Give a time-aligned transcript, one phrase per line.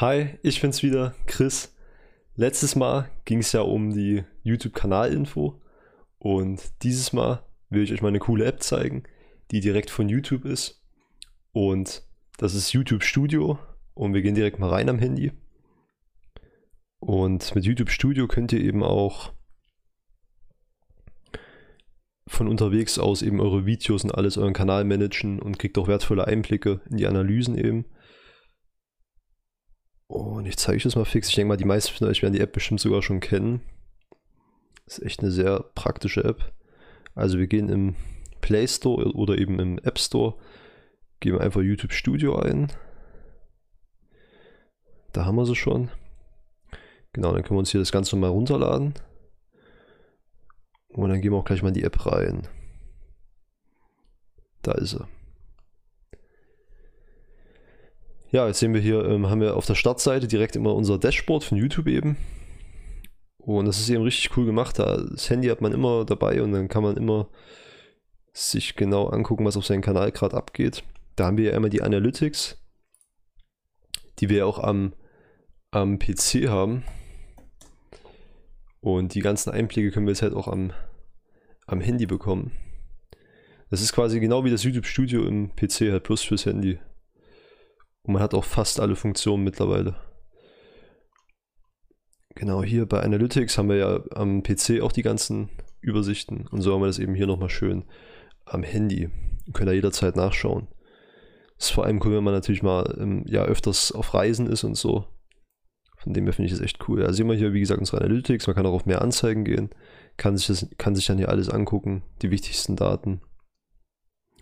[0.00, 1.74] Hi, ich bin's wieder, Chris.
[2.36, 5.60] Letztes Mal ging es ja um die YouTube-Kanalinfo
[6.20, 9.02] und dieses Mal will ich euch mal eine coole App zeigen,
[9.50, 10.84] die direkt von YouTube ist.
[11.50, 12.04] Und
[12.36, 13.58] das ist YouTube Studio
[13.94, 15.32] und wir gehen direkt mal rein am Handy.
[17.00, 19.32] Und mit YouTube Studio könnt ihr eben auch
[22.28, 26.28] von unterwegs aus eben eure Videos und alles euren Kanal managen und kriegt auch wertvolle
[26.28, 27.84] Einblicke in die Analysen eben.
[30.08, 31.28] Und ich zeige euch das mal fix.
[31.28, 33.60] Ich denke mal, die meisten von euch werden die App bestimmt sogar schon kennen.
[34.86, 36.52] Ist echt eine sehr praktische App.
[37.14, 37.94] Also wir gehen im
[38.40, 40.34] Play Store oder eben im App Store,
[41.20, 42.72] geben einfach YouTube Studio ein.
[45.12, 45.90] Da haben wir sie schon.
[47.12, 48.94] Genau, dann können wir uns hier das Ganze mal runterladen.
[50.88, 52.48] Und dann gehen wir auch gleich mal in die App rein.
[54.62, 55.17] Da ist sie.
[58.30, 61.44] Ja, jetzt sehen wir hier, ähm, haben wir auf der Startseite direkt immer unser Dashboard
[61.44, 62.16] von YouTube eben.
[63.38, 64.78] Und das ist eben richtig cool gemacht.
[64.78, 67.28] Das Handy hat man immer dabei und dann kann man immer
[68.34, 70.84] sich genau angucken, was auf seinem Kanal gerade abgeht.
[71.16, 72.58] Da haben wir ja immer die Analytics,
[74.18, 74.92] die wir ja auch am,
[75.70, 76.84] am PC haben.
[78.80, 80.74] Und die ganzen Einblicke können wir jetzt halt auch am,
[81.66, 82.52] am Handy bekommen.
[83.70, 86.78] Das ist quasi genau wie das YouTube Studio im PC, halt plus fürs Handy.
[88.02, 89.96] Und man hat auch fast alle Funktionen mittlerweile.
[92.34, 96.46] Genau, hier bei Analytics haben wir ja am PC auch die ganzen Übersichten.
[96.46, 97.84] Und so haben wir das eben hier nochmal schön
[98.44, 99.10] am Handy.
[99.44, 100.68] Wir können da jederzeit nachschauen.
[101.56, 104.62] Das ist vor allem cool, wenn man natürlich mal ähm, ja, öfters auf Reisen ist
[104.62, 105.06] und so.
[105.96, 107.00] Von dem her finde ich das echt cool.
[107.00, 108.46] Da sehen wir hier, wie gesagt, unsere Analytics.
[108.46, 109.70] Man kann auch auf mehr Anzeigen gehen.
[110.16, 112.04] Kann sich, das, kann sich dann hier alles angucken.
[112.22, 113.20] Die wichtigsten Daten.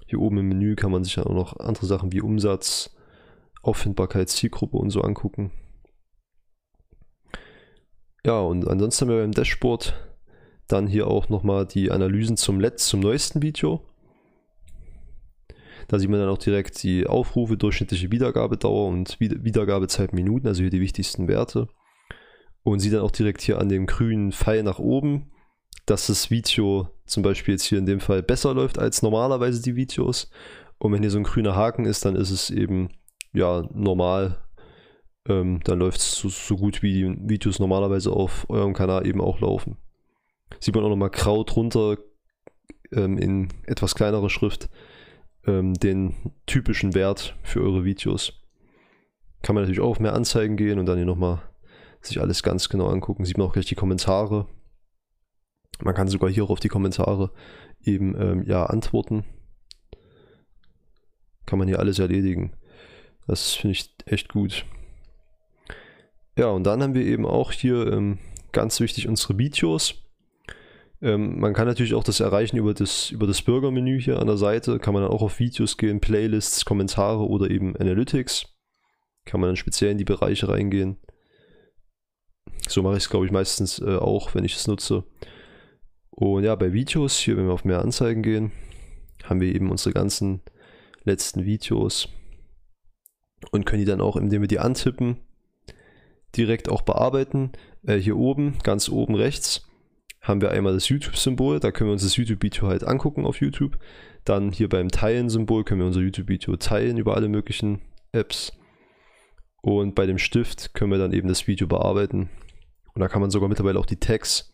[0.06, 2.94] Hier oben im Menü kann man sich dann auch noch andere Sachen wie Umsatz,
[3.66, 5.50] Auffindbarkeit, Zielgruppe und so angucken.
[8.24, 9.94] Ja, und ansonsten haben wir beim Dashboard
[10.68, 13.82] dann hier auch nochmal die Analysen zum letzten, zum neuesten Video.
[15.88, 20.70] Da sieht man dann auch direkt die Aufrufe, durchschnittliche Wiedergabedauer und Wiedergabezeit Minuten, also hier
[20.70, 21.68] die wichtigsten Werte.
[22.64, 25.30] Und sieht dann auch direkt hier an dem grünen Pfeil nach oben,
[25.86, 29.76] dass das Video zum Beispiel jetzt hier in dem Fall besser läuft als normalerweise die
[29.76, 30.28] Videos.
[30.78, 32.88] Und wenn hier so ein grüner Haken ist, dann ist es eben
[33.36, 34.38] ja normal.
[35.28, 39.20] Ähm, dann läuft es so, so, gut wie die Videos normalerweise auf eurem Kanal eben
[39.20, 39.76] auch laufen.
[40.60, 41.96] Sieht man auch nochmal grau drunter
[42.92, 44.68] ähm, in etwas kleinerer Schrift
[45.46, 46.14] ähm, den
[46.46, 48.32] typischen Wert für eure Videos.
[49.42, 51.42] Kann man natürlich auch auf mehr Anzeigen gehen und dann hier nochmal
[52.00, 53.24] sich alles ganz genau angucken.
[53.24, 54.46] Sieht man auch gleich die Kommentare.
[55.80, 57.32] Man kann sogar hier auch auf die Kommentare
[57.82, 59.24] eben ähm, ja antworten.
[61.44, 62.52] Kann man hier alles erledigen.
[63.26, 64.64] Das finde ich echt gut.
[66.38, 68.18] Ja, und dann haben wir eben auch hier ähm,
[68.52, 69.94] ganz wichtig unsere Videos.
[71.02, 74.36] Ähm, man kann natürlich auch das erreichen über das, über das Bürgermenü hier an der
[74.36, 74.78] Seite.
[74.78, 78.54] Kann man dann auch auf Videos gehen, Playlists, Kommentare oder eben Analytics.
[79.24, 80.98] Kann man dann speziell in die Bereiche reingehen.
[82.68, 85.04] So mache ich es, glaube ich, meistens äh, auch, wenn ich es nutze.
[86.10, 88.52] Und ja, bei Videos, hier, wenn wir auf mehr Anzeigen gehen,
[89.24, 90.42] haben wir eben unsere ganzen
[91.04, 92.08] letzten Videos
[93.50, 95.18] und können die dann auch, indem wir die antippen,
[96.36, 97.52] direkt auch bearbeiten.
[97.86, 99.66] Äh, hier oben, ganz oben rechts,
[100.20, 103.78] haben wir einmal das YouTube-Symbol, da können wir uns das YouTube-Video halt angucken auf YouTube.
[104.24, 107.80] Dann hier beim Teilen-Symbol können wir unser YouTube-Video teilen über alle möglichen
[108.12, 108.52] Apps.
[109.62, 112.28] Und bei dem Stift können wir dann eben das Video bearbeiten.
[112.94, 114.52] Und da kann man sogar mittlerweile auch die Tags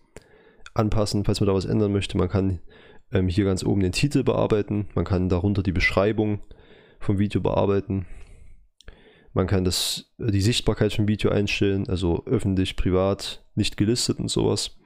[0.74, 2.18] anpassen, falls man da was ändern möchte.
[2.18, 2.60] Man kann
[3.12, 6.40] ähm, hier ganz oben den Titel bearbeiten, man kann darunter die Beschreibung
[6.98, 8.06] vom Video bearbeiten.
[9.32, 14.76] Man kann das, die Sichtbarkeit vom Video einstellen, also öffentlich, privat, nicht gelistet und sowas.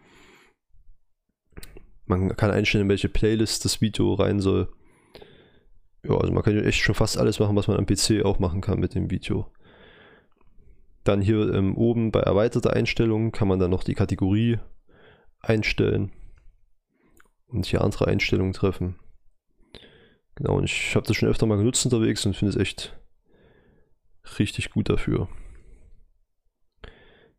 [2.06, 4.72] Man kann einstellen, in welche Playlist das Video rein soll.
[6.04, 8.60] Ja, also man kann echt schon fast alles machen, was man am PC auch machen
[8.60, 9.50] kann mit dem Video.
[11.02, 14.58] Dann hier ähm, oben bei erweiterte Einstellungen kann man dann noch die Kategorie
[15.40, 16.12] einstellen
[17.49, 18.96] und hier andere Einstellungen treffen.
[20.37, 22.96] Genau, und ich habe das schon öfter mal genutzt unterwegs und finde es echt
[24.38, 25.28] richtig gut dafür.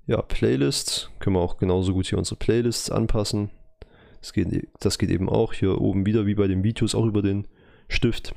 [0.05, 3.51] Ja, Playlists können wir auch genauso gut hier unsere Playlists anpassen.
[4.21, 7.21] Das geht, das geht eben auch hier oben wieder wie bei den Videos auch über
[7.21, 7.47] den
[7.89, 8.33] Stift.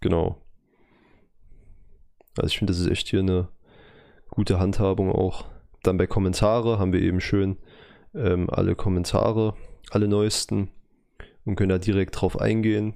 [0.00, 0.42] Genau.
[2.36, 3.48] Also ich finde, das ist echt hier eine
[4.30, 5.46] gute Handhabung auch.
[5.82, 7.58] Dann bei Kommentare haben wir eben schön
[8.14, 9.54] ähm, alle Kommentare,
[9.90, 10.70] alle neuesten
[11.44, 12.94] und können da direkt drauf eingehen.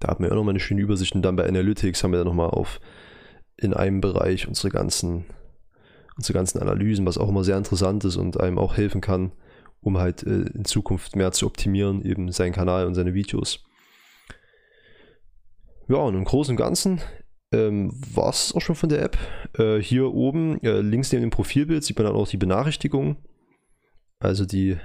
[0.00, 2.28] Da haben wir auch nochmal eine schöne Übersicht und dann bei Analytics haben wir dann
[2.28, 2.80] nochmal auf
[3.56, 5.24] in einem Bereich unsere ganzen,
[6.16, 9.32] unsere ganzen Analysen, was auch immer sehr interessant ist und einem auch helfen kann,
[9.80, 13.64] um halt äh, in Zukunft mehr zu optimieren, eben seinen Kanal und seine Videos.
[15.88, 17.00] Ja, und im Großen und Ganzen
[17.52, 19.18] ähm, war es auch schon von der App.
[19.58, 23.16] Äh, hier oben, äh, links neben dem Profilbild, sieht man dann auch die Benachrichtigungen.
[24.20, 24.76] Also die,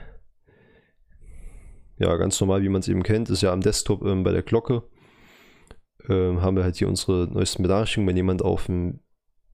[1.97, 4.43] ja, ganz normal, wie man es eben kennt, ist ja am Desktop ähm, bei der
[4.43, 4.83] Glocke.
[6.09, 8.99] Ähm, haben wir halt hier unsere neuesten Benachrichtigungen, wenn jemand auf ein,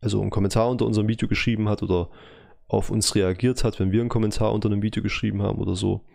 [0.01, 2.09] also einen Kommentar unter unserem Video geschrieben hat oder
[2.67, 6.05] auf uns reagiert hat, wenn wir einen Kommentar unter einem Video geschrieben haben oder so.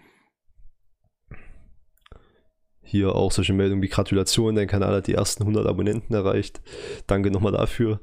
[2.81, 6.61] Hier auch solche Meldungen wie Gratulation, dein Kanal hat die ersten 100 Abonnenten erreicht.
[7.07, 8.01] Danke nochmal dafür.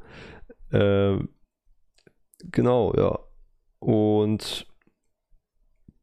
[0.72, 1.30] Ähm,
[2.52, 3.20] genau, ja.
[3.80, 4.68] Und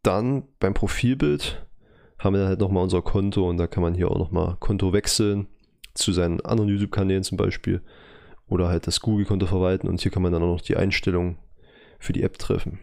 [0.02, 1.66] dann beim Profilbild
[2.18, 4.92] haben wir dann halt nochmal unser Konto und da kann man hier auch nochmal Konto
[4.92, 5.48] wechseln
[5.98, 7.82] zu seinen anderen YouTube-Kanälen zum Beispiel
[8.46, 11.38] oder halt das Google-Konto verwalten und hier kann man dann auch noch die Einstellungen
[11.98, 12.78] für die App treffen.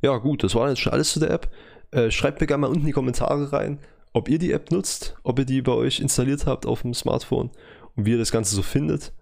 [0.00, 1.50] Ja gut, das war jetzt schon alles zu der App.
[1.90, 3.78] Äh, schreibt mir gerne mal unten in die Kommentare rein,
[4.12, 7.50] ob ihr die App nutzt, ob ihr die bei euch installiert habt auf dem Smartphone
[7.94, 9.12] und wie ihr das Ganze so findet.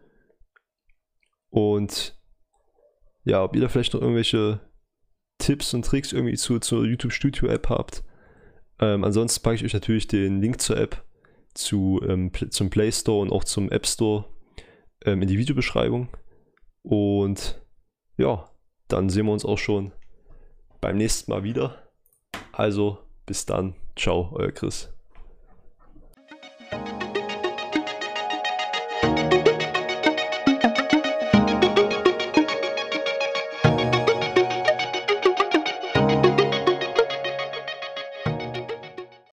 [1.51, 2.19] Und
[3.25, 4.61] ja, ob ihr da vielleicht noch irgendwelche
[5.39, 8.05] Tipps und Tricks irgendwie zu, zur YouTube Studio App habt.
[8.79, 11.05] Ähm, ansonsten packe ich euch natürlich den Link zur App
[11.55, 14.25] zu, ähm, zum Play Store und auch zum App Store
[15.05, 16.09] ähm, in die Videobeschreibung.
[16.83, 17.61] Und
[18.17, 18.51] ja,
[18.89, 19.93] dann sehen wir uns auch schon
[20.81, 21.91] beim nächsten Mal wieder.
[22.53, 23.75] Also bis dann.
[23.97, 24.93] Ciao, euer Chris.